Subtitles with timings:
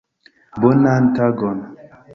[0.61, 1.59] Bonan tagon.